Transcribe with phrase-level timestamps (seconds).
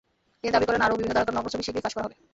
[0.41, 2.15] তিনি দাবি করেন, আরও বিভিন্ন তারকার নগ্ন ছবি শিগগিরই ফাঁস করা হবে।